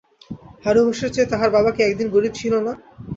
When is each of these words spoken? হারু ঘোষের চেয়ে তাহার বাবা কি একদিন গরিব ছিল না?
হারু 0.63 0.81
ঘোষের 0.87 1.11
চেয়ে 1.13 1.31
তাহার 1.31 1.49
বাবা 1.55 1.69
কি 1.75 1.81
একদিন 1.83 2.07
গরিব 2.15 2.33
ছিল 2.35 2.53
না? 2.59 2.73